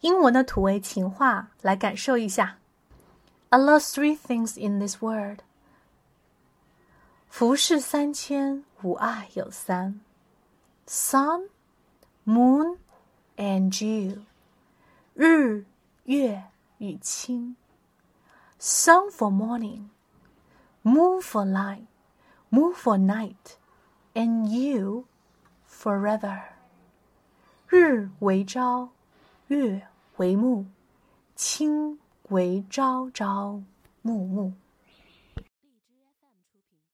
[0.00, 2.58] 英文的土味情话来感受一下。
[3.50, 5.40] I love three things in this world。
[7.28, 10.00] 浮世三千，吾爱有三：
[10.86, 12.78] sun、moon
[13.36, 14.20] and dew。
[15.14, 15.64] 日、
[16.04, 16.44] 月
[16.78, 17.56] 与卿。
[18.58, 19.88] Sun for morning,
[20.82, 21.86] moon for light,
[22.50, 23.56] moon for night,
[24.12, 25.06] and you
[25.66, 26.42] forever。
[27.68, 28.90] 日为朝，
[29.47, 30.65] 月为暮，
[31.35, 31.99] 清
[32.29, 33.61] 为朝朝
[34.01, 34.53] 暮暮。